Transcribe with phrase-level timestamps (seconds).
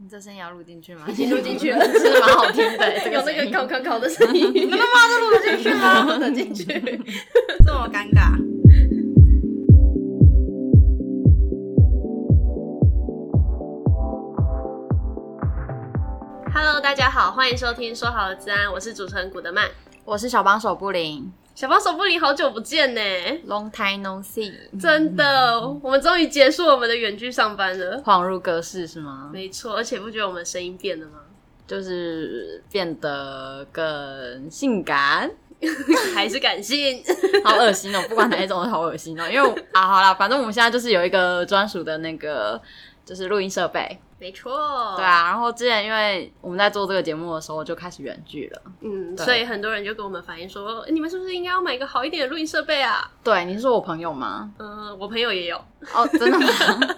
[0.00, 1.02] 你这声音要录进去吗？
[1.10, 4.54] 已经录进去了，其实蛮好听的， 这个有那个烤烤烤的声音。
[4.54, 4.84] 真的吗？
[5.08, 6.04] 这录进去吗？
[6.04, 6.64] 录得进去，
[7.66, 8.38] 这么尴尬。
[16.54, 19.68] Hello，大家好，欢迎收听说好的治安，我是主持人古德曼，
[20.04, 21.28] 我是小帮手布林。
[21.58, 23.00] 小帮手布林，好久不见呢
[23.48, 29.28] ，Long time no see，真的，我们终于结束我们的远距上班了，恍如隔世是吗？
[29.32, 31.18] 没错，而且不觉得我们声音变了吗？
[31.66, 35.28] 就是变得更性感，
[36.14, 37.02] 还是感性？
[37.42, 38.04] 好恶心哦！
[38.08, 39.28] 不管哪一种都好恶心哦。
[39.28, 42.62] 因为啊，好啦，反正我们现在就是有一个专属的那个，
[43.04, 43.98] 就是录音设备。
[44.20, 53.08] 没错，对啊，然后之前因为我们在做这个节目的时候就开始远距了，嗯，所以很多人就跟我们反映说，你们是不是应该要买一个好一点的录音设备啊？
[53.22, 54.50] 对，你是说我朋友吗？
[54.58, 55.56] 嗯、呃，我朋友也有。
[55.94, 56.46] 哦，真的吗？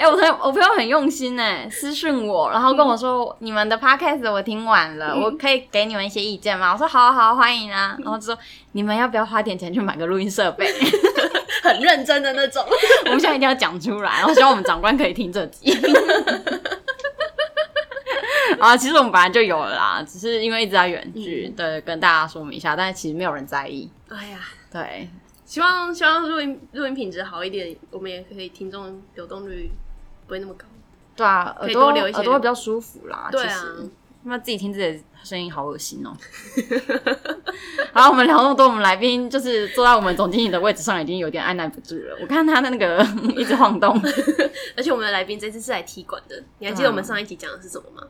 [0.00, 6.72] 哎、欸，我朋友我朋友很用心哎，私讯我，然后跟我说、嗯、你们的 podcast 我听完了、嗯，我可以给你们一些意见吗？
[6.72, 7.96] 我说好啊好啊，欢迎啊。
[7.98, 8.38] 然后就说
[8.72, 10.66] 你们要不要花点钱去买个录音设备？
[11.66, 12.64] 很认真的那种，
[13.06, 15.72] 我们现在一定要讲出来，然后希望我们长官可以听这集。
[18.58, 23.90] 啊，其实我们本来就有了啦，只是因为一直在远距、嗯，对，跟大家说明一下，但是其实没有人在意。
[24.08, 24.38] 哎呀，
[24.72, 25.08] 对，
[25.44, 29.70] 希望希望录音录音品质好一点，我们也可以听众流动率
[30.26, 30.64] 不会那么高。
[31.14, 33.28] 对啊，耳朵耳朵会比较舒服啦。
[33.30, 33.64] 对啊，
[34.28, 36.16] 那自己听自己的声音好恶心哦、喔。
[37.94, 42.18] 好，我们聊那么多，我们来宾就是坐在我们总经理的位置上，已经有点按捺不住了。
[42.20, 43.96] 我看他的那个 一直晃动，
[44.76, 46.42] 而且我们的来宾这次是来踢馆的。
[46.58, 48.02] 你还记得我们上一集讲的是什么吗？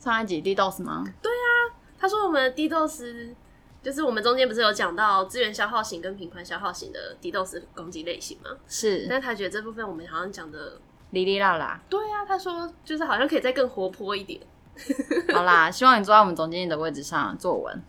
[0.00, 1.04] 上一集 DDoS 吗？
[1.22, 3.34] 对啊，他说我们的 DDoS
[3.82, 8.50] 就是我们中间不是有讲到资源消耗型跟频宽消耗型的 DDoS 攻击类型吗？
[8.66, 11.80] 是，但是他觉得这部分我们好像讲的哩哩啦啦。
[11.88, 14.40] 对啊，他说就是好像可以再更活泼一点。
[15.34, 17.82] 好啦，希望你坐在我们总经理的位置上坐稳，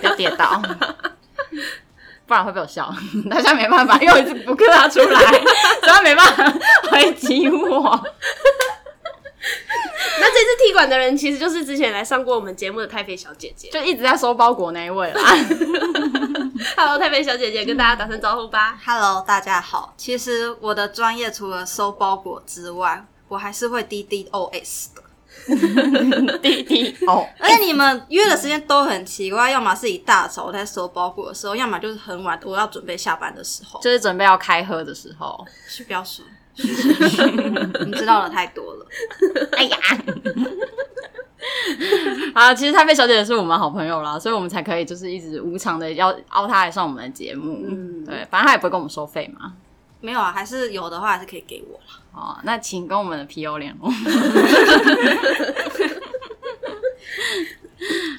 [0.00, 0.60] 不要 跌倒，
[2.26, 2.92] 不然会被我笑。
[3.28, 6.52] 大家没办法，又一直不克他出来，所以他没办法
[6.90, 8.00] 回击我。
[10.20, 15.22] 那这次踢馆的人其实就是之前来上过我们节目的太妃小姐姐，就一直在收包裹那一位啦。
[16.76, 18.78] Hello，太妃小姐姐，跟大家打声招呼吧。
[18.84, 19.94] Hello，大家好。
[19.96, 25.02] 其实我的专业除了收包裹之外，我还是会 DDoS 的。
[26.42, 35.46] DDoS，而且你们约的时间都很奇怪，要么是一大早我在收包裹的时候，要么就是很晚我要准备下班的时候，就是准备要开喝的时候。
[35.66, 36.24] 是不要说。
[36.56, 38.86] 你知道的太多了，
[39.56, 39.78] 哎呀！
[42.34, 47.64] 啊，其实太妃小姐姐是我们好朋友啦，所以我们才可以就是一直无偿的要邀她来上我们的节目。
[47.66, 49.54] 嗯，对，反正她也不会跟我们收费嘛。
[50.00, 52.00] 没有啊，还是有的话还是可以给我啦。
[52.12, 53.90] 哦，那请跟我们的 PO 联络。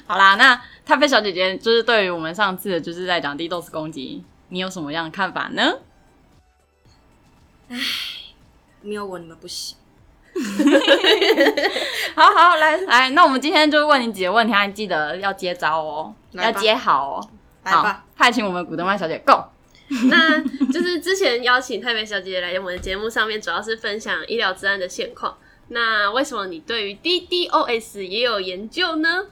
[0.06, 5.78] 好啦，那太妃小姐姐就是对于我们上次就是在讲 DDoS 攻击，你有什么样的看法呢？
[7.68, 7.78] 唉。
[8.84, 9.76] 没有我你们不行。
[12.16, 17.30] 好好来来，那我们今天就问你几个问题，还记得要接招哦，要接好哦。
[17.62, 19.44] 来吧，好，派请我们古德曼小姐 Go。
[20.08, 20.40] 那
[20.72, 25.36] 就是之前邀请太美小姐姐来我们的节目上面，主要是分享医疗治安的现况。
[25.68, 29.26] 那为什么你对于 DDoS 也有研究呢？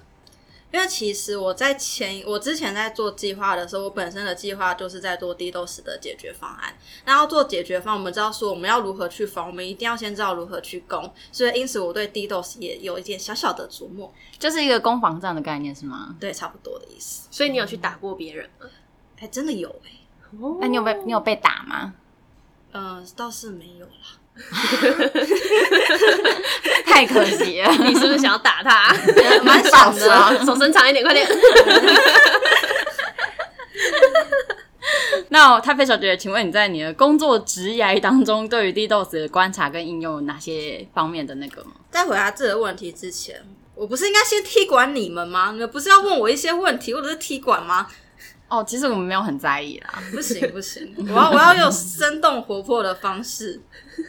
[0.73, 6.73] 因为其实我在前，我之前在做计划的时候，我本身的计划就是在做 DDoS 的解决方案。
[7.05, 11.13] 那要做解决方案，我们知道说我们要如何去防，我们一定要先知道如何去攻。
[11.33, 16.15] 所以因此，我对 DDoS 也有一点小小的琢磨，就是一个攻防战的概念，是吗？
[16.21, 17.27] 对，差不多的意思。
[17.33, 18.67] 所以你有去打过别人吗？
[19.17, 20.00] 哎、欸，真的有哎、欸。
[20.41, 21.93] 哦，那你有被你有被打吗？
[22.73, 23.93] 嗯、呃，倒是没有啦。
[26.87, 28.95] 太可惜了， 你是不是想要打他？
[29.43, 31.29] 蛮爽的，手伸长一点，快点。
[35.29, 41.73] 那太妃小姐，请问你在你的工作职涯当中，对于 DDoS 的观察跟应用有哪些方面的那个吗？
[41.91, 43.43] 在回答这个问题之前，
[43.75, 45.51] 我不是应该先踢馆你们吗？
[45.53, 47.87] 你们不是要问我一些问题，或者是踢馆吗？
[48.51, 50.03] 哦，其实我们没有很在意啦。
[50.11, 53.63] 不行 不行，我要我要用生动活泼的方式，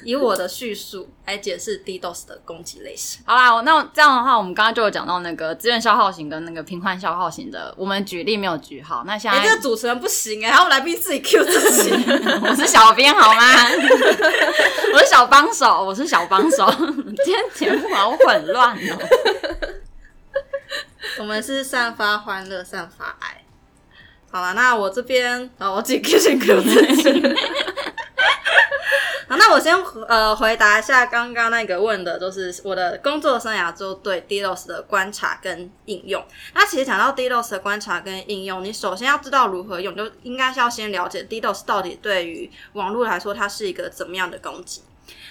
[0.03, 3.21] 以我的叙述来解释 DDoS 的攻击类型。
[3.23, 9.03] 好啦，那这样的话，我们刚刚就有讲到那个资源消耗型跟那个频宽消耗型的，我们举例没有举好。
[9.05, 11.91] 那现在、欸、这个主持人不行哎、欸，还有来宾自己 Q 自己。
[12.41, 13.43] 我是小编好吗？
[14.95, 16.67] 我是小帮手，我是小帮手。
[17.23, 18.97] 今天节目好混乱哦。
[21.19, 23.43] 我们是散发欢乐，散发爱。
[24.31, 27.11] 好了，那我这边，啊，我自己 Q 先 Q 自己。
[29.27, 29.75] 好，那那我先
[30.07, 36.25] 呃回答一下刚刚那个问的，就是我的工作生涯中对 DDoS 的观察跟应用。
[36.53, 44.83] 那其实讲到 DDoS 的观察跟应用，你首先要知道如何用，就应该是要先了解 DDoS 到底对于网络来说，它是一个怎么样的攻击。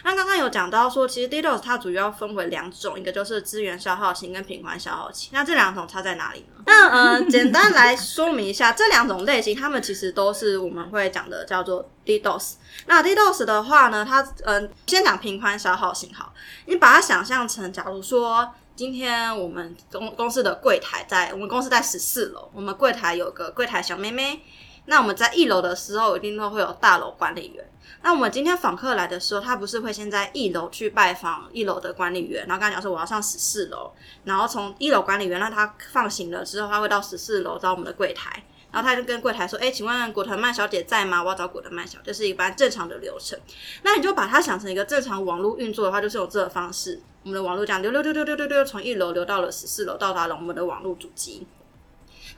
[0.03, 5.31] 那刚刚有讲到说，其实 DDoS 它主要分为两种，一个就是资源消耗型跟频宽消耗型。
[5.33, 6.63] 那这两种差在哪里呢？
[6.67, 12.55] 那呃，简单来说明一下，这两种类型，它们其实都是我们会讲的叫做 DDoS。
[12.87, 16.33] 那 DDoS 的话呢，它嗯、先讲频宽消耗型好，
[16.67, 24.41] 你把它想象成，假如说今天我们公公司的柜台在我们公司在十四楼，我们柜台有个柜台小妹妹，
[24.87, 27.65] 那我们在一楼的时候，一定都会有大楼管理员。
[28.03, 33.93] 那我们今天访客来的时候，他不是会先在一楼去拜访一楼的管理员，然后跟他讲说我要上十四楼，
[34.25, 38.43] 然后从一楼管理员让他放行了之后，他会到十四楼找我们的柜台，
[38.73, 41.23] 然后他就跟柜台说：“哎，请问果藤曼小姐在吗？
[41.23, 43.39] 我要找果藤曼小姐。”这是一般正常的流程。
[43.83, 51.47] 那你就把它想成一个正常网络运作的话，就是用这个方式，我们的网络这样流流流流流流流，从一楼流到了十四楼，到达了我们的网络主机。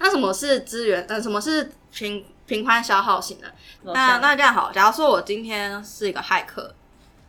[0.03, 1.07] 那什么是资源？
[1.09, 3.47] 嗯，什么是平平宽消耗型的？
[3.83, 6.75] 那那这样好，假如说我今天是一个骇客，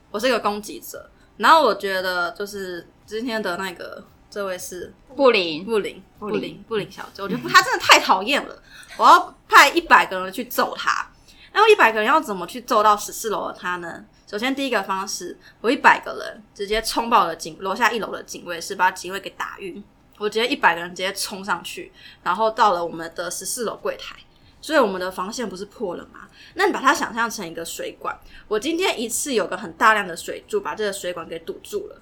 [0.09, 8.59] 我是一个攻击者，然后我觉得就是今天的那个这位是布林布林布林布林小姐，我觉得他真的太讨厌了，
[8.97, 11.07] 我要派一百个人去揍他。
[11.53, 14.03] 那我一百个人要怎么去揍到十四楼的他呢？
[14.25, 19.83] 首先第一个方式，我一百个人直接冲爆了警楼下一楼的警卫室，把警卫给打晕。
[20.23, 21.91] 我直接一百个人直接冲上去，
[22.23, 24.15] 然后到了我们的十四楼柜台，
[24.61, 26.29] 所以我们的防线不是破了吗？
[26.53, 28.17] 那你把它想象成一个水管，
[28.47, 32.01] 我今天一次有个很大量的水柱把这个水管给堵住了，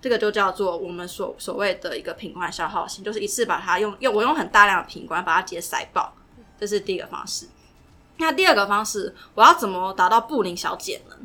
[0.00, 6.14] 这个就叫做我们所所谓的一个品管消耗型，就是一次把它用用我用很大量的品管把它直接塞爆，
[6.58, 7.46] 这是第一个方式。
[8.18, 11.16] 那第二个方式，我要怎么达到布林小姐呢？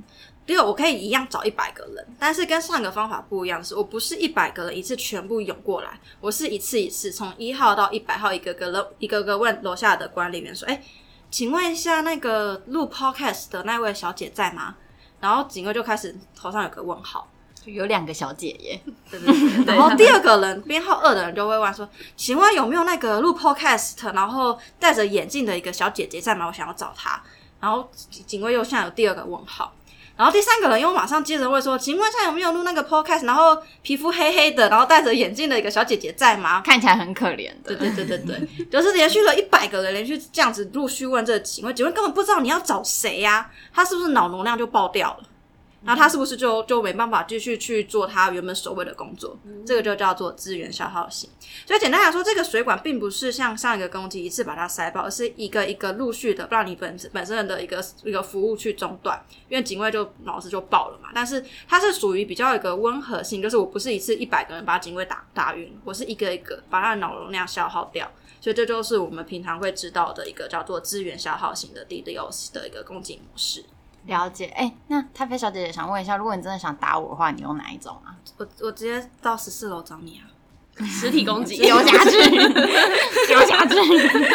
[0.47, 10.81] 第二，我可以一样找一百个人，但是跟上个方法不一样的，是我不是一百个人一次全部涌过来，我是一次一次从一号到一百号一个个楼一个个问楼下的管理员说：“哎，
[11.29, 14.75] 请问一下那个录 podcast 的那位小姐在吗？”
[15.19, 17.27] 然后警卫就开始头上有个问号，
[17.65, 18.79] 有两个小姐耶，
[19.11, 19.65] 对对对。
[19.75, 26.47] 然后第二个人编号二的人就会问说：“请问有没有那个录 podcast 然后戴着眼镜的一个小姐姐在吗？
[26.47, 27.21] 我想要找她。”
[27.59, 29.73] 然后警卫又现在有第二个问号。
[30.17, 33.23] 然后第三个人又马上接着问说：“请问一下有没有录那个 podcast？
[33.23, 36.61] 然后皮肤黑黑的，然后戴着眼镜的一个小姐姐在吗？
[36.65, 45.23] 看起来很可怜的。”对对对对对， 就是连续了一百个人连续这样子陆续问这个请问，请问根本不知道你要找谁呀、啊，他是不是脑容量就爆掉了？
[45.87, 49.39] 那他是不是就就没办法继续去做他原本所谓的工作？
[49.45, 51.29] 嗯、这个就叫做资源消耗型。
[51.65, 59.17] 所以简单来说，这个水管并不是像上一个攻击一次把它塞爆，而是一个一个陆续的让你本本身的一个一个服务去中断，
[59.47, 61.09] 因为警卫就脑子就爆了嘛。
[61.15, 68.11] 但是它是属于比较一个温和性，就是我不是一次一百个人把警卫打打晕，我是一个一个把他的脑容量消耗掉。
[68.41, 73.63] 所以这就是我们平常会知道的一个叫做资源消耗型的 DDoS 的一个攻击模式。
[74.07, 78.15] 了解，哎、欸，那太妃小姐姐想问一下，如果你真的想打我的话，你用哪一种啊？
[78.37, 80.25] 我我直接到十四楼找你啊！
[80.85, 82.29] 实体攻击，丢下去，
[83.27, 83.75] 丢下去，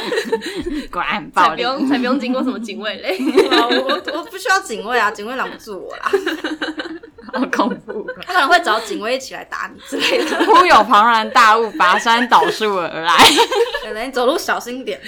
[0.90, 3.16] 果然很暴力，才不用，才不用经过什么警卫嘞！
[3.48, 6.10] 我我不需要警卫啊，警卫拦不住我啦，
[7.32, 8.04] 好恐怖！
[8.26, 10.44] 他可能会找警卫一起来打你之类的。
[10.44, 13.16] 忽有庞然大物拔山倒树而来，
[13.84, 15.00] 可能你走路小心点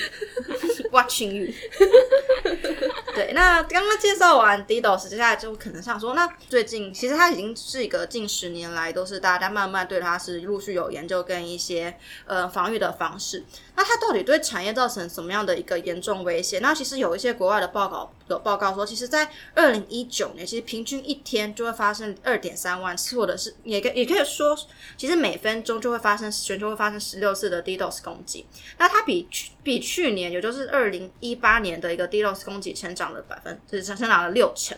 [0.95, 1.53] ，Watching you。
[3.15, 11.97] 对，那刚刚介绍完 DDoS，接下来就可能想说，那最近其实它已经是一个近十年来都是大家慢慢对它是陆续有研究跟一些
[12.27, 13.45] 呃防御的方式。
[13.77, 16.59] 那它到底对产业造成什么样的一个严重威胁？
[16.59, 24.57] 那其实有一些国外的报告有报告说，其实，在二零一九年，其实平均一天就会发生二点三万次，或者是也可也可以说，
[24.97, 28.45] 其实每分钟就会发生全球会发生十六次的 DDoS 攻击。
[28.79, 34.77] 那它比去比去年，也就是二二零一八年的一个 DDoS 攻击成长了百分，就是成长了六成。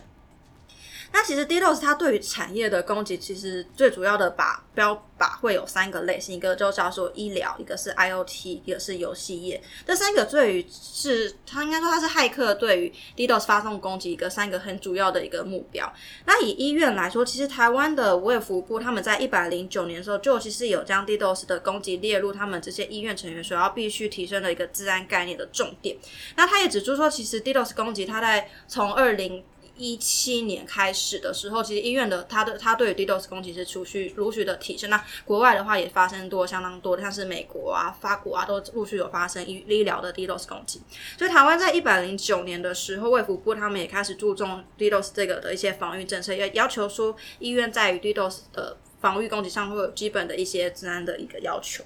[1.17, 9.59] 那其实 DDoS 它对于产业的攻击，其实最主要的把标靶会有三个类型，一个就叫做医疗，一个是 IoT，一个是游戏业。
[9.83, 15.91] 这三个对于是它应该说它是骇客对于 DDoS 发动攻击一个三个很主要的一个目标。
[16.27, 25.97] 那以医院来说，其实台湾的卫福部他们在一百零九年的时候就其实有将 DDoS 的攻击列入他们这些医院成员所要必须提升的一个治安概念的重点。
[26.35, 29.43] 那他也指出说，其实 DDoS 攻击它在从二零
[29.77, 34.89] 一七年开始的时候，其实医院的他的他对于 DDoS 攻击是持续陆续的提升。
[34.89, 40.81] 那国外的话也发生多相当多的，像是美国啊、法国啊，都陆续有发生医医疗的 DDoS 攻击。
[41.17, 51.83] 所以台湾在一百零九年的时候，卫福部他们也开始注重 DDoS 这个的一些防御政策，也要求说医院在于 DDoS 的防御攻击上会有基本的一些治安的一个要求。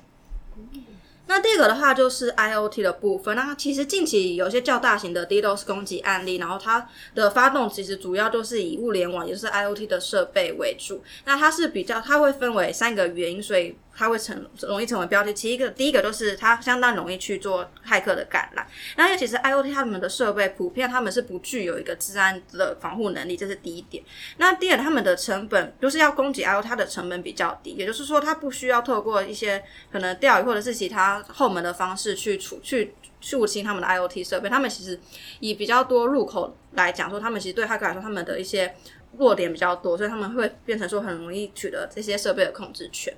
[1.32, 3.36] 那第二个的话就是 IoT 的部分。
[3.36, 6.86] 那其实近期有些较大型的 DDoS 攻击案例，然后它
[7.16, 11.02] 的发动其实主要就是以物联网，也就是 IoT 的设备为主。
[11.24, 13.76] 那它是比较，它会分为三个原因，所以。
[13.96, 15.34] 它会成容易成为标题。
[15.34, 18.66] 其一个第一个就是它相当容易去做骇客的感染。
[18.96, 24.04] 然后其实 IoT 他们的设备普遍他们是不具有一个治安的防护能力，这是第一点。
[24.38, 32.94] 那第二，他们的成本就是要攻击 IoT，它的成本比较低，也就是说它不需要透过一些可能钓鱼或者是其他后门的方式去处去
[33.30, 34.50] 入侵他们的 IoT 设备。
[34.50, 35.00] 他们其实
[35.40, 38.74] 以比较多入口来讲说，他们其实对骇客来说，他们的一些
[39.18, 43.14] 弱点比较多，所以他们会变成说很容易取得这些设备的控制权。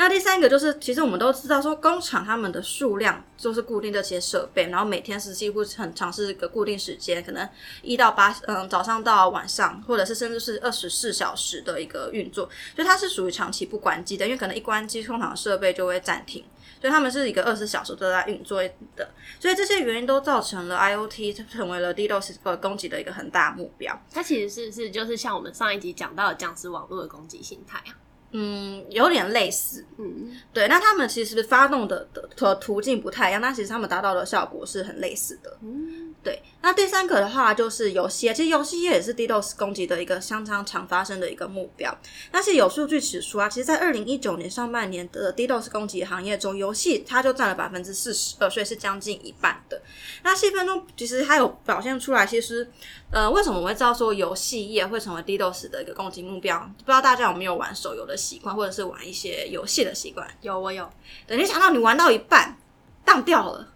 [0.00, 7.46] 那第三个就是，其实我们都知道，说工厂他们的数量就是固定这些设备，然后每天是几乎很长，是一个固定时间，可能
[7.82, 16.42] 一到八，嗯，早上到晚上，或者是甚至是二十四小时的一个运作，就它是属于长期不关机的，因为可能一关机，工厂设备就会暂停，
[16.80, 18.62] 所以他们是一个二十四小时都在运作
[18.96, 19.06] 的，
[19.38, 23.94] 所以这些原因都造成了 IoT 成为了 DDoS 攻击的一个很大目标。
[24.10, 27.92] 它其实是是就是像我们上一集讲到的僵尸网络的攻击形态啊。
[28.32, 30.68] 嗯，有点类似，嗯，对。
[30.68, 36.42] 那他们其实发动的的途径不太一样，但其实他们达到的效果是很类似的，嗯，对。
[36.62, 41.96] 那第三个的话就是游戏，其实游戏业也是 DDoS 攻击的一个相当常发生的一个目标。
[42.30, 49.80] 但是有数据指出啊，其实，在二零一九年上半年的 DDoS 攻击行业中，游戏它就占了百分之四十二，所以是将近一半的。
[50.22, 52.70] 那细分中其实还有表现出来，其实。
[53.12, 56.56] 呃，为什么我会知道说游戏业会成为 DDoS 的一个攻击目标？
[56.78, 60.24] 不知道大家有没有玩手游的习惯，或者是玩一些游戏的习惯？
[60.42, 60.88] 有，我有。
[61.26, 62.56] 等你想到你玩到一半，
[63.04, 63.66] 当掉了，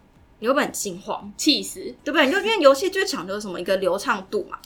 [0.44, 1.32] 你会不会很心慌？
[1.38, 2.26] 气死，对不对？
[2.26, 4.58] 你就因为游戏最讲究什么一个流畅度嘛。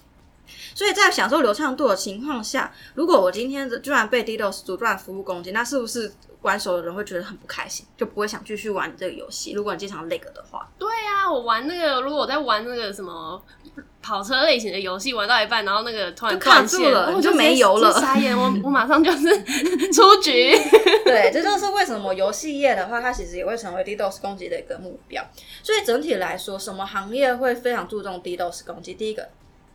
[0.74, 9.52] 所以在享受流畅度的情况下，如果我今天居然被 DDoS 阻断服务攻击，那是不是玩手游的人会觉得很不开心，就不会想继续玩这个游戏？
[9.52, 13.42] 如果你经常 lag 的话，对啊，我玩那个，如果我在玩那个什么。
[14.00, 18.34] 跑车类型的游戏玩到一半，然后那个突然卡住了，我就没油了，傻眼！
[18.36, 19.28] 我 我马上就是
[19.92, 20.56] 出局。
[21.04, 25.22] 对，这就是为什么游戏业的话，它其实也会成为 DDoS 攻击的一个目标。
[25.62, 28.94] 所以整体来说，什么行业会非常注重 DDoS 攻击？
[28.94, 29.28] 第一个，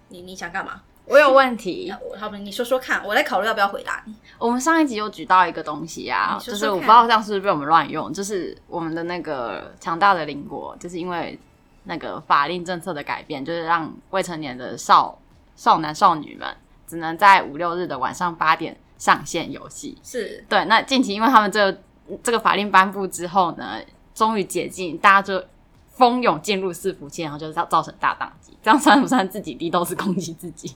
[0.07, 0.81] 你你想干嘛？
[1.05, 1.93] 我有问题。
[2.17, 4.13] 好，你说说看，我来考虑要不要回答你。
[4.37, 11.39] 我们上一集有举到一个东西啊，说说就是我不知道这样是不是被我们乱用，就是我们的那个强大的邻国，就是因为。
[11.85, 15.19] 那个法令政策的改变，就是让未成年的少
[15.57, 16.47] 少男少女们
[16.87, 19.97] 只能在五六日的晚上八点上线游戏。
[20.01, 20.63] 是对。
[20.63, 21.77] 那近期因为他们这个
[22.23, 23.81] 这个法令颁布之后呢，
[24.15, 25.45] 终于解禁，大家就
[25.89, 28.57] 蜂拥进入伺服器，然后就造造成大宕机。
[28.63, 30.73] 这样算不算自己 DDoS 攻击自己？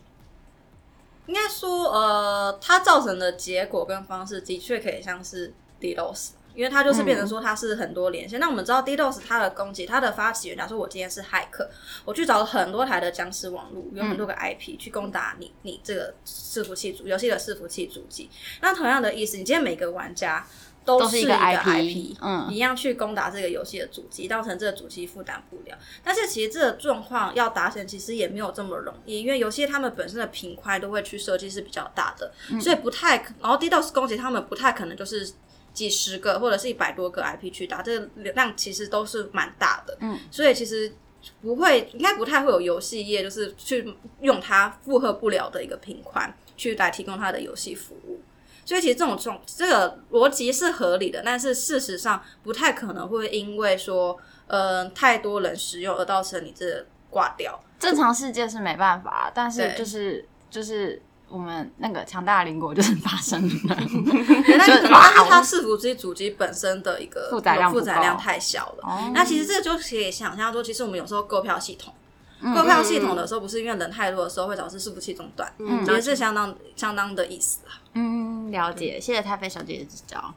[1.28, 6.30] 应该说，呃，它造成的结果跟方式的确可以像是 DDoS。
[6.56, 11.70] 因为它就是变成说它是很多连线，嗯、那我们知道 DDoS 它的攻击，它的发起源，假如说我今天是骇客，
[12.04, 18.28] 我去找了很多台的僵尸网络，有很多个 IP 去攻打你，你这个伺服器主游戏的伺服器主机。
[18.60, 20.48] 那同样的意思，你今天每个玩家
[20.88, 25.78] 都是一个 IP，嗯，一样去攻打这个游戏的主机，造成这个主机负担不了。
[26.04, 35.34] 但是其实这个状况要达成，其实也没有这么容易，因为游戏他们本身的平宽都会去设计是比较大的，嗯、所以不太，然后 DDoS 攻击他们不太可能就是。
[35.74, 40.92] 几十个或者是一百多个 IP 去打，这个流量其实都是蛮大的，嗯，所以其实
[41.40, 48.20] 不会，应该不太会有游戏业就是去用它负荷不了的一个频宽去来提供它的游戏服务，
[48.68, 57.60] 所以其实这种种这个逻辑是合理的，但是事实上不太可能会因为说，呃，太多人使用而造成你这挂掉。
[57.80, 61.02] 正常世界是没办法，但是就是就是。
[61.30, 64.88] 我们那个强大的邻国就是发生了，那可能是
[65.30, 68.84] 它伺服器主机本身的一个负载量负载量太小了。
[68.84, 72.07] 哦、那其实这个就可以想象说，其实我们有时候购票系统，嗯、
[72.42, 77.82] 购票系统的时候不是因为人太多的时候会导致伺服器中断，嗯，也是相当相当的意思啊。
[77.94, 80.34] 嗯，了解，谢谢太妃小姐姐指教。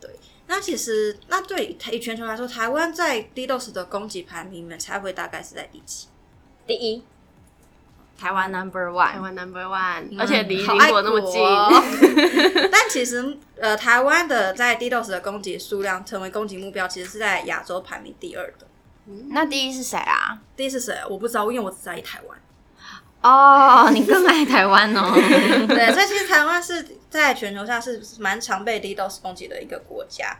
[0.00, 0.10] 对，
[0.46, 6.06] 那其实那对以全球来说，台湾在 DDoS 的攻击排名里面，才会大概是在第几？
[6.66, 7.02] 第一。
[8.18, 11.38] 台湾 number one，台湾 number one，而且离邻国那么近。
[12.72, 18.66] 但其实，呃，台湾的在 DDoS 的攻击数量成为攻击目标，其实是在亚洲排名第二的。
[19.08, 20.38] 嗯、那第一是谁啊？
[20.56, 20.94] 第一是谁？
[21.08, 22.38] 我不知道，因为我只在意台湾。
[23.22, 25.12] 哦，你更爱台湾哦。
[25.66, 30.36] 对，所以其实台湾是在全球上是蛮常被 DDoS 攻击的一个国家。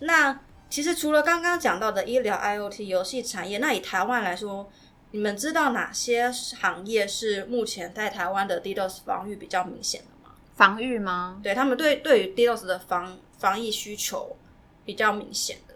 [0.00, 0.38] 那
[0.70, 4.70] 其实除了刚刚讲到的医疗、IoT、游戏产业，那以台湾来说，
[5.10, 10.34] 你们知道哪些行业是目前在台湾的 DDoS 防御比较明显的吗？
[10.54, 11.40] 防御吗？
[11.42, 14.36] 对，他们对对于 DDoS 的防防疫需求
[14.84, 15.74] 比较明显的，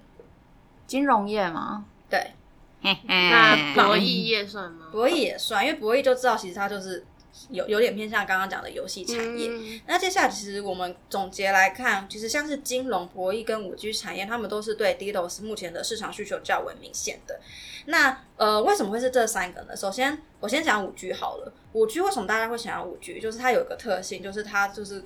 [0.86, 1.86] 金融业吗？
[2.12, 4.88] 对，那博弈业算吗？
[4.92, 7.02] 博弈也算，因为博弈就知道，其实它就是。
[7.48, 9.48] 有有点偏向刚刚讲的游戏产业。
[9.50, 17.40] 嗯、那接下来，其实我们总结来看，其实像是金融、博弈跟五 G 产业，他们都是对 DDoS 目前的市场需求较为明显的。
[17.86, 19.74] 那呃，为什么会是这三个呢？
[19.74, 21.50] 首先，我先讲五 G 好了。
[21.72, 23.18] 五 G 为什么大家会想要五 G？
[23.18, 25.02] 就是它有一个特性，就是它就是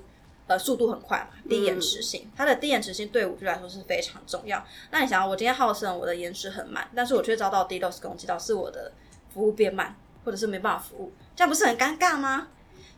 [0.47, 2.23] 呃速度很快嘛，低延迟性。
[2.25, 4.65] 嗯、它的低延迟性对五 G 来说是非常重要。
[4.91, 8.91] 那你想，我今天号称我的延迟很慢，但是我却遭到 DDoS 攻击，导致我的
[9.33, 11.11] 服务变慢，或者是没办法服务。
[11.35, 12.47] 这样不是很尴尬吗？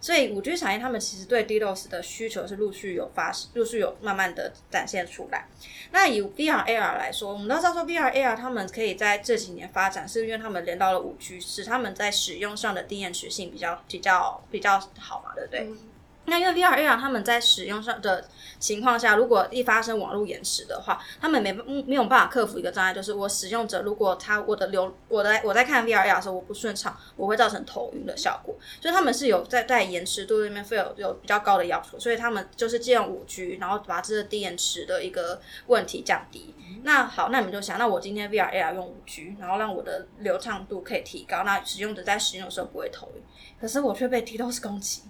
[0.01, 5.45] 所以五 G 产业他们其实对 DDoS 的需求是陆续有发，陆续有慢慢的展现出来。
[5.91, 15.59] 那以 VR AR 来说，我们都知道说 VR AR 他们可以在这几年发展，是因为他们连到了五 G，使他们在使用上的低延迟性比较比较比较好嘛，对不对？
[15.67, 15.77] 嗯
[16.25, 18.23] 那因为 VR AR 他们在使用上的
[18.59, 21.51] 情况下，如果一发生网络延迟的话，他们没
[21.87, 28.55] 没有办法克服一个障碍，就是我使用者如果他我的流我的我在看 VR AR 的时候我不顺畅，我会造成头晕的效果。
[28.79, 36.53] 所以他们是有在在延迟度那边会有有比较高的要求，所以他们就是借用五 G，然后把这个低延迟的一个问题降低。
[36.83, 43.23] 那好，那你们就想，那我今天 VR AR 用五 G，然后让我的流畅度可以提高，那使用者在使用的时候不会头晕，
[43.59, 45.01] 可是我却被 DDoS 攻击。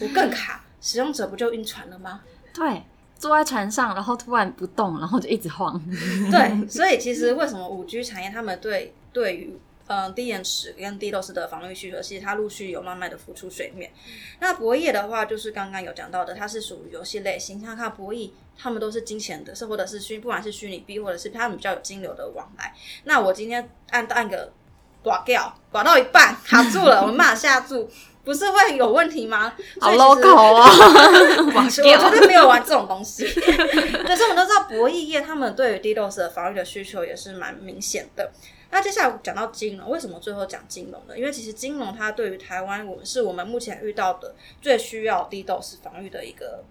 [0.00, 2.20] 我更卡，使用者不就晕船了吗？
[2.52, 2.82] 对，
[3.16, 5.80] 坐在船上，然后突然不动，然后就一直晃。
[6.30, 13.90] 对，所以其实为什么五 G 产业他们对对于嗯低延迟跟 DDoS 的防御需求，其实它陆续有慢慢的浮出水面。
[14.06, 22.74] 嗯、那博弈的话，就是刚刚有讲到的，它是属于游戏类型，像看博弈，他们都是金钱的，是或者是虚，不管是虚拟币，或者是他们比较有金流的往来。
[23.04, 24.52] 那我今天按按个
[25.02, 27.88] 挂掉，挂到一半卡住了，我们马上下注。
[28.24, 29.52] 不是会有问题吗？
[29.78, 30.66] 好 local 啊！
[31.54, 33.24] 我绝对没有玩这种东西。
[33.28, 38.32] 可是我们都知道，博弈业他们对于 DDoS 的防御的需求也是蛮明显的。
[38.70, 41.16] 那接下来讲到金融，为什么最后讲金融呢？
[41.16, 46.64] 因为其实金融它对于台湾，我们是我们目前遇到的最需要 DDoS 防御的一个。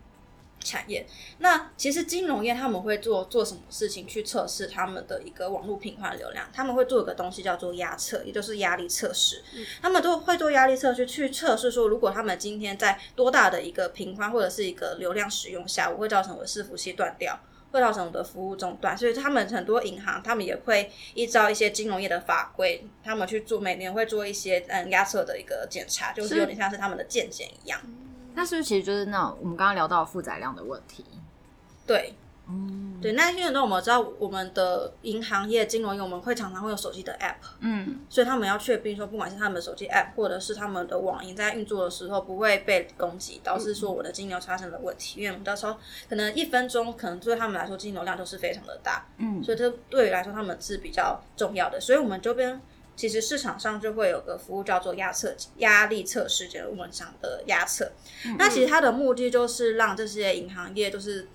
[0.63, 1.05] 产业，
[1.39, 6.47] 那其实金融业他们会做做什么事情去测试他们的一个网络频宽流量？
[6.53, 9.43] 他们会做一个东西叫做压测，也就是压力测试。
[9.55, 17.39] 嗯、他们都会做压力测试去测试说，如果他们今天在多大的一个频宽或者是一个流量使用下，我会造成我的伺服器断掉，
[17.71, 18.97] 会造成我的服务中断。
[18.97, 27.79] 所以他们很多银行，他们也会依照一些金融业的法规，他们去做每年会做一些嗯压测的一个检查，就是有点像是他们的健检一样。
[28.35, 31.05] 那是不是其实就是那种我们刚刚聊到的负载量的问题？
[31.85, 32.13] 对，
[32.47, 33.11] 嗯，对。
[33.13, 45.19] 那因为那，我们知道我们的银行业、金融业，我们会常常会有手机的 App，嗯，所以他们要确定说，不管是他们的手机 App 或者是他们的网银在运作的时候不会被攻击，导致说我的金流发生了问题。
[45.19, 45.75] 嗯、因为我们到时候
[46.09, 51.79] 可能一分钟，可能对他们来说金流量都是非常的大，嗯，所以这对于来说他们是比较重要的。
[51.79, 52.61] 所以我们这边。
[52.95, 57.91] 其实市场上就会有个服务叫做压测压力测试，就是我们讲的压测。
[58.25, 61.27] 嗯、那其实它的目的就是让这些银行业就是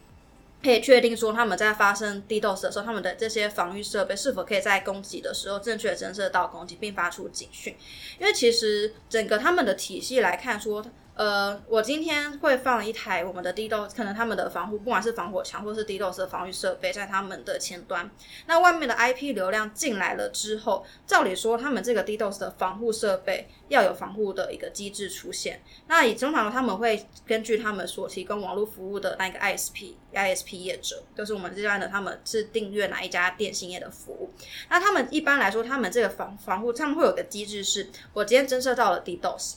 [0.63, 7.77] 可以确定说他们在发生 DDoS 的时候，他们的这些防御设备是否可以在攻击的时候正确侦测到攻击并发出警讯。
[8.19, 10.85] 因为其实整个他们的体系来看说。
[11.19, 18.09] 呃，我今天会放一台我们的 DDoS，可能他们的防护，不管是防火墙或是 DDoS 的防御设备，在他们的前端。
[18.47, 25.61] 那外面的 IP 流量进来了之后，照理说他们这个 DDoS 的防护设备要有防护的一个机制出现。
[25.89, 34.31] 那以通常他们会根据他们所提供网络服务的那个 ISP、ISP 业者，就是我们这边的，他们是订阅哪一家电信业的服务。
[34.69, 39.55] 那他们一般来说，他们这个防防护，他们会有个机制是，我今天侦测到了 DDoS。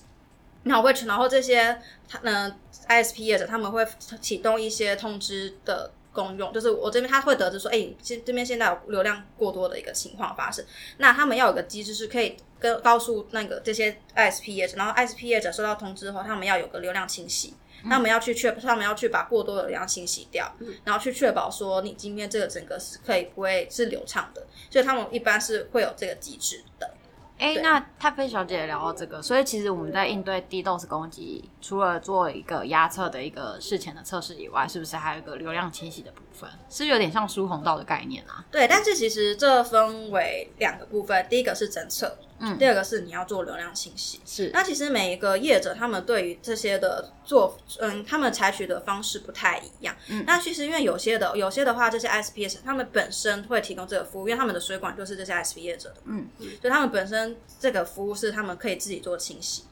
[0.64, 2.56] 然后会，然后这些他呢
[2.88, 3.86] ISP 业者他们会
[4.22, 10.64] 启动一些通知的功用，就是我这边他会得知说，哎，现这边现在有流量过多的一个情况发生，
[10.98, 17.56] 那他们要有个机制是可以跟告诉那个这些 ISP 业者，然后 ISP 业者收到通知后，他们要有个流量清洗，
[17.90, 26.94] 他们要去确，他们要去把过多的流量清洗掉，然后去确保说你今天这个整个是可以不会是流畅的，所以他们一般是会有这个机制的。
[27.42, 36.50] 哎，那太妃小姐也聊到这个，所以其实我们在应对 DDoS 攻击，除了做一个压测的一个事前的测试以外，是不是还有一个流量清洗的部分？
[36.70, 38.44] 是有点像疏洪道的概念啊？
[38.52, 44.20] 对，但是其实这分为两个部分，第一个是侦测，嗯，第二个是你要做流量清洗。
[44.26, 49.96] 是，那其实每一个业者他们对于这些的做，嗯，他们采取的方式不太一样。
[50.08, 59.64] 嗯，那其实因为有些的，有些的话，这些 ISP 他们本身会提供这个服务，因为他们的水管就是这些 ISP 业者的，嗯，所以他们本身这个服务是他们可以自己做清洗。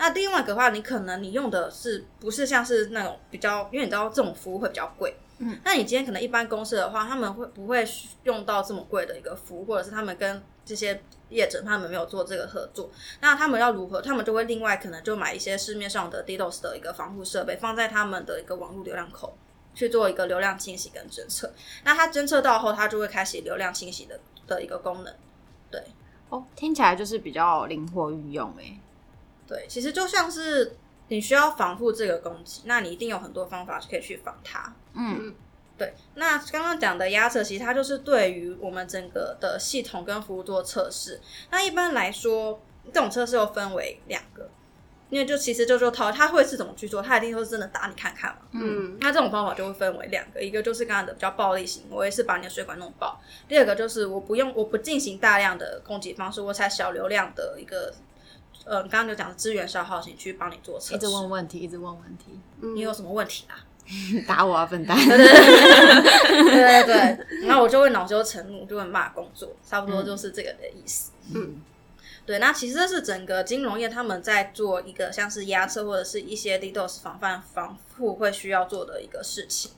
[0.00, 5.16] 那另外一个的话，你可能你用的是不是像是那种比较，因为你知道这种服务会比较贵。
[5.40, 7.86] 嗯，那你今天可能一般公司的话，他们会不会
[8.24, 14.02] 用到这么贵的一个服务，或者是他们跟这些业者他们没有做这个合作，那他们要如何？
[14.02, 19.38] 他们就会另外可能就买一些市面上的 DDoS 的一个防护设备，放在他们的一个网络流量口
[19.74, 21.52] 去做一个流量清洗跟侦测。
[21.84, 25.14] 那它侦测到后，它就会开启流量清洗的的一个功能。
[25.70, 25.80] 对，
[26.30, 28.76] 哦，听起来就是比较灵活运用诶。
[29.46, 30.76] 对，其实就像是。
[31.08, 34.74] 你需要防护这个攻击，那你一定有很多方法可以去防它。
[34.92, 35.34] 嗯，
[35.78, 35.94] 对。
[36.14, 41.20] 那刚刚讲的压测，其实它就是对于我们整个的系统跟服务做测试。
[41.50, 42.60] 那一般来说，
[42.92, 44.50] 这种测试又分为两个，
[45.08, 48.42] 因为就其实就说它它会是怎么去做，他一定说是真的打你看看嘛。
[48.52, 53.18] 嗯，那这种方法就会分为两个，一个就是刚刚的比较暴力型，我也是把你的水管弄爆；
[53.48, 57.94] 第二个就是我不用，我不进行大量的攻击方式，我采小流量的一个。
[58.68, 62.38] 呃，刚刚就讲资源消耗型去帮你做测试，一直问问题，一直问问题。
[62.60, 63.56] 嗯、你有什么问题啊？
[64.28, 64.94] 打我啊，笨蛋！
[64.98, 71.12] 对对对对对， 然后我就会恼羞成怒，就会骂工作，差不多就是这个的意思。
[71.34, 71.62] 嗯，
[72.26, 79.70] 对，那其实这是整个金融业他们在做一个像是压测或者是一些 DDoS 防范防护会需要做的一个事情。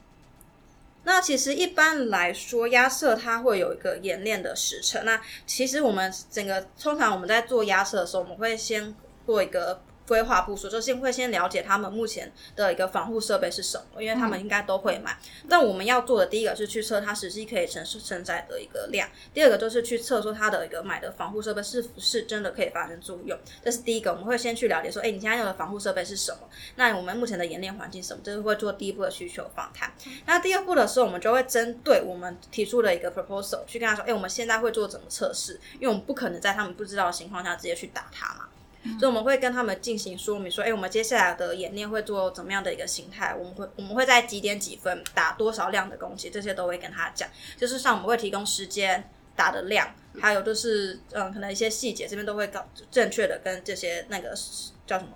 [1.04, 5.04] 那其实一般来说，压色它会有一个演练的时辰。
[5.04, 8.94] 那其实我们整个通常我们在做压色的时候，我们会先
[9.26, 9.82] 做一个。
[10.10, 15.16] 规划部署就先会先了解他们目前的一个防护设备是什么，因为他们应该都会买。
[15.48, 23.38] 但我们要做的第一个是去测它实际可以承受承载的一个量，第二个就是去测说它的一个买的防护设备是不是真的可以发生作用。
[23.64, 26.40] 这是第一个，我们会先去了解说，哎，你现在用的防护设备是什么？
[26.74, 28.20] 那我们目前的演练环境什么？
[28.24, 29.92] 就是会做第一步的需求访谈。
[30.26, 35.60] 那第二步的时候，我们就会针对我们提出的一个 proposal 去跟他说，哎，我们现在会做怎么测试？
[35.74, 38.48] 因为我们不可能在他们不知道的情况下直接去打它嘛。
[38.98, 43.34] 所以我们会跟他们进行说明，说，哎，我们接下来的演练会做怎么样的一个形态？
[43.34, 46.30] 我们会我们会在几点几分打多少量的攻击？
[46.30, 47.28] 这些都会跟他讲。
[47.56, 49.86] 就是像我们会提供时间打的量，
[50.20, 54.30] 还有就是嗯，可能一些细节这边都会搞正确的跟这些那个
[54.86, 55.10] 叫什么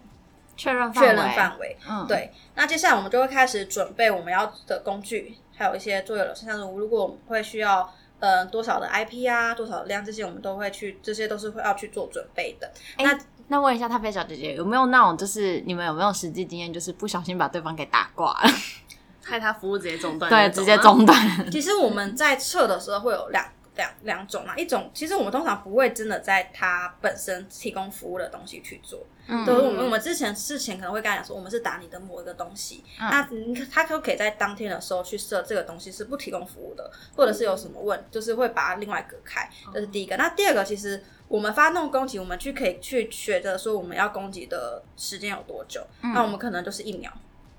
[0.57, 1.77] 确认确认范围。
[1.88, 2.31] 嗯，对。
[2.55, 7.94] 那接下来我们就会开始准备我们要的工具，还有一些作业流程，像是如果我们会需要。
[8.20, 12.72] 呃，多少的 IP 啊，多少的量，这些我们都会去，这些都是会要去做准备的。
[12.96, 18.50] 欸、那那问一下，太妃小姐姐有没有那种，就是你们有没有实际经验，就是不小心把对方给打挂了，
[19.22, 20.30] 害他服务直接中断？
[20.30, 21.50] 对，直接中断。
[21.50, 23.44] 其实我们在测的时候会有两
[23.76, 29.04] 两两种嘛，一种其实我们通常不会真的在它本身提供服务的东西去做。
[29.26, 33.28] 嗯，对，我们我们之前事前可能会跟他讲说，我们是打你的某一个东西，嗯、那
[33.72, 40.16] 他就可以在当天的时候去设这个东西是不提供服务的，或者是有什么问，就是会把它另外隔开，这是第一个。
[40.18, 47.10] 那第二个，其实我们发动攻击，我们去可以去觉得说我们要攻击的时间有多久，嗯、那我们可能就是一秒、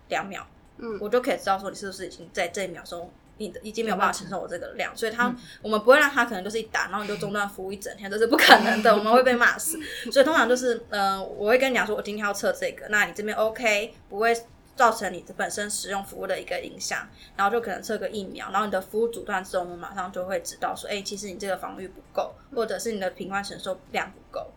[0.10, 0.46] 两秒，
[0.78, 3.12] 嗯，我就可以知道说你是不是已经在这一秒钟。
[3.38, 9.80] 你的已经没有办法承受我这个量，所以他、嗯、我们不会让他可能就是一打，然后你就中断服务一整天，这是不可能的，我们会被骂死。
[10.12, 14.34] 所以通常就是，嗯、呃，我会跟你讲说，我今天要测这个，那你这边 OK，不会
[14.76, 24.52] 造成你本身使用服务的一个影响，然后就可能测个疫苗，然后你的服务阻断之后，我们马上就会知道说，哎、欸，其实你这个防御不够，或者是你的平宽承受量不够。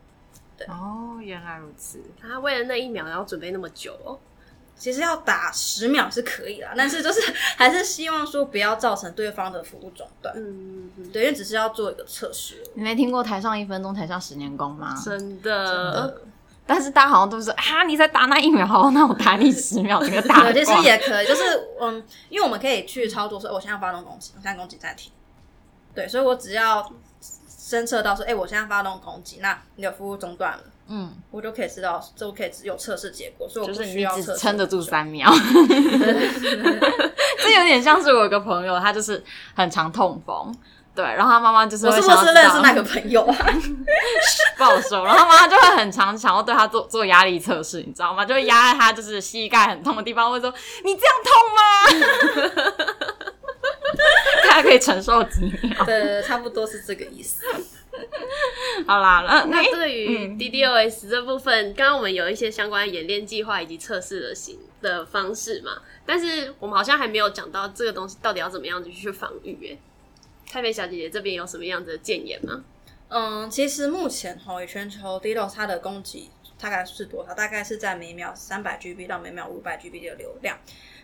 [0.56, 2.00] 对，哦，原来如此。
[2.20, 4.18] 他为了那一秒，然后准备那么久哦。
[4.78, 7.20] 其实要打十秒是可以啦，但是就是
[7.58, 10.32] 还是希望说不要造成对方的服务中断。
[10.36, 12.62] 嗯，对，因为只是要做一个测试。
[12.74, 14.94] 你没听过台上一分钟，台下十年功吗？
[15.04, 15.66] 真的。
[15.66, 16.22] 真的。
[16.64, 20.46] 但是大家好像都是啊，你在打那一秒，好，那我打你十秒，这个打。
[20.52, 21.42] 其实也可以，就是
[21.80, 25.10] 嗯，因为我们可以去操作说，我现在发动攻击，我现在攻击暂停。
[25.94, 26.92] 对，所以我只要
[27.68, 30.62] 侦测到说，哎，我现在发动攻击，那你的服务中断了。
[30.90, 35.30] 嗯，我就可以知道，就可以只有测试结果，所以我不需要测试，撑得住三秒。
[37.40, 39.22] 这有点像是我有个朋友，他就是
[39.54, 40.54] 很常痛风，
[40.94, 43.36] 对，然后他妈妈就是我是不是认识那个朋友啊？
[44.56, 45.04] 不好说。
[45.04, 48.24] 然后妈妈就会很常想要对他做做压力测试，你知道吗？
[48.24, 50.52] 就会压在他就是膝盖很痛的地方，会说
[50.84, 51.60] ：“你这样痛吗？”
[54.50, 55.84] 他可以承受几秒？
[55.84, 57.42] 对，差不多是这个意思。
[58.86, 69.72] 好啦，那那对于 DDoS 这部分，刚刚、嗯、我们有一些相关演练计划以及测试的行的方式嘛，但是我们好像还没有讲到这个东西到底要怎么样子去防御。
[69.72, 69.78] 哎，
[70.50, 72.64] 太妃小姐姐这边有什么样子的建言吗？
[73.08, 76.30] 嗯，其实目前哈，以全球 DDoS 它的攻击
[76.60, 77.34] 大概是多少？
[77.34, 80.58] 大概是在每秒三百 GB 到每秒五百 GB 的流量。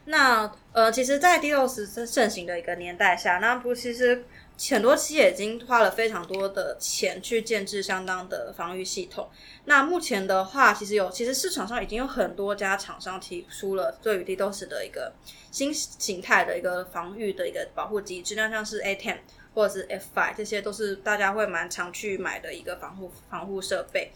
[0.06, 4.22] 那呃，其实，在 DDoS 盛行的一个年代下，那不其实
[4.70, 9.28] 很多企业已经花了非常多的钱去建制相当的防御系统。
[9.64, 15.12] 那目前的话，其实有，其实市场上已经有很多家厂商提出了对于 DDoS 的一个
[15.50, 19.18] 新形态的一个防御的一个保护机制，那像是 A10
[19.54, 24.12] 或者是 F5，这些都是大家会蛮常去买的一个防护防护设备。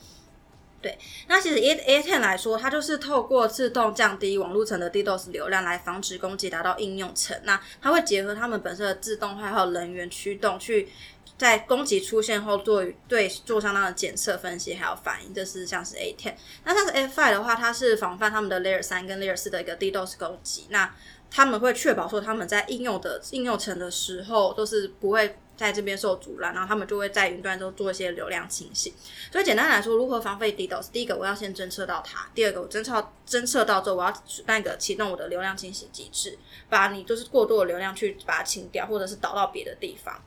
[0.81, 7.37] 对，那其实 A A10 来说，它就是透过自动降低网络层的 DDoS 流量来防止攻击达到应用层。
[7.43, 10.88] 那它会结合他们本身的自动化还有人员驱动，去
[11.37, 15.35] 在攻击出现后做对做相当的检测分析还有反应。
[15.35, 16.35] 这是像是 A10。
[16.64, 20.67] 那像是 F5 的话，它是防范他们的 Layer 三跟 Layer 四的一个 DDoS 攻击。
[20.69, 20.95] 那
[21.29, 25.37] 他们会确保说他们在应用的应用层的时候都是不会。
[25.59, 28.94] 在这边受阻拦，然后他们就会在云端中做一些流量清洗。
[29.33, 30.90] 所以简单来说，如何防备 DDoS？
[30.92, 36.38] 第一个，我要先侦测到它；第二个，我侦测侦测到之后，我要那个启动我的流量清洗机制，
[36.71, 40.23] 把你就是过多的流量去把它清掉，或者是导到别的地方。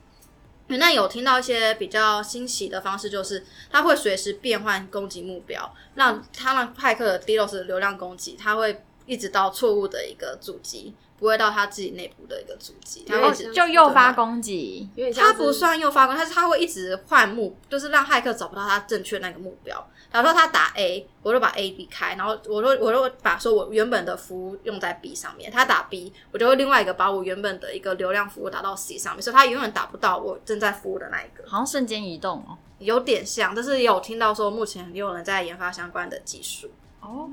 [0.68, 10.94] 那有听到一些比较新奇的方式，就是它会随时变换攻击目标，让他们骇客的 DDoS 流量攻击，它会一直到错误的一个主机。
[11.22, 14.90] 不会到他自己内部的一个主机，然后一直就诱发攻击。
[15.14, 19.76] 他不算诱发攻击，但是他会一直换目，就是让骇客找不到他正确那个目标。
[20.12, 25.48] 假如说他打 A，我就把 A 避开，然后我就我就把说我原本的服务用在 B 上面。
[25.48, 31.48] 他打 B，我就会另外一个把我原本的一个流量服务打到 C 上面，所以他永远打不到我正在服务的那一个。
[31.48, 36.68] 好像瞬间移动哦，有点像，但是也有听到说目前也有人在研发相关的技术
[37.00, 37.30] 哦。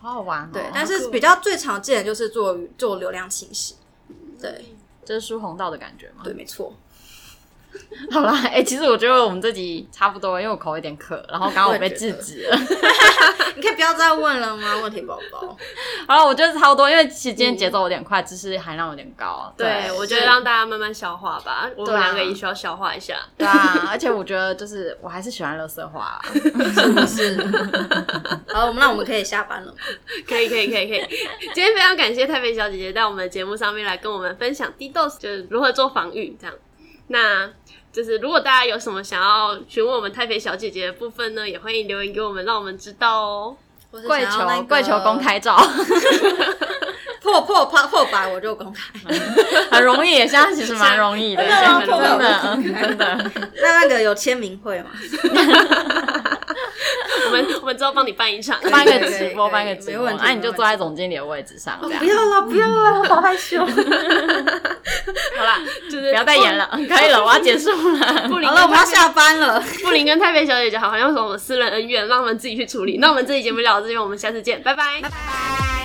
[0.00, 3.74] 好好玩，对，但是比较最常见的就是做做流量清洗，
[4.40, 6.22] 对，这是疏洪道的感觉吗？
[6.22, 6.72] 对，没错。
[8.10, 12.56] 好啦，哎、欸，其实我觉得我们这集差不多，因为我口有点渴，然后刚刚我被制止了。
[13.56, 14.76] 你可以不要再问了吗？
[14.82, 15.56] 问题宝宝。
[16.06, 19.52] 好了，我觉得差不多，因为其实今天节奏有点快，知识含量有点高。
[19.56, 21.68] 对，对我觉得让大家慢慢消化吧。
[21.76, 23.16] 我们两个也需要消化一下。
[23.36, 27.36] 对啊，而且我觉得就是我还是喜欢乐色话啦，是不是？
[28.54, 29.78] 好，我们那我们可以下班了吗？
[30.26, 31.04] 可以，可以，可以，可以。
[31.54, 36.54] 今天非常感谢太平小姐姐在我们的节目上面来跟我们分享 DDoS 就是如何做防御这样。
[37.08, 37.50] 那
[37.92, 43.56] 就是如果大家有什么想要询问我们太肥小姐姐的部分呢，也欢迎留言给我们，让我们知道哦。
[43.90, 45.56] 跪求跪求公开照，
[47.22, 48.92] 破破破破百我就公开，
[49.72, 53.30] 很容易，现在其实蛮容易的，真的真的真的。
[53.62, 54.90] 那那个有签名会吗？
[57.26, 61.98] 我们我们之后帮你办一场，办个直播，办个直播，那你就坐在总经理的位置上，这样。
[61.98, 63.64] 不要了，不要了，我好害羞。
[63.64, 68.28] 好啦，就是不要再演了， 可以了，我要结束了。
[68.28, 69.62] 布林，好了，我们要下班了。
[69.82, 72.98] 布林跟太妃小姐姐好，好像有什么私人恩怨，让我们自己去处理。
[72.98, 75.77] 那我们这期节目聊到这边，我们下次见，拜拜，拜拜。